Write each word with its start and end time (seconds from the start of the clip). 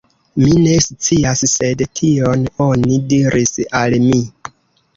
Mi 0.43 0.53
ne 0.61 0.71
scias, 0.85 1.43
sed 1.51 1.85
tion 2.01 2.47
oni 2.67 2.99
diris 3.15 3.57
al 3.85 3.97
mi. 4.11 4.27